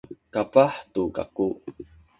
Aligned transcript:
kapah 0.33 0.73
tu 0.93 1.01
kaku 1.17 1.47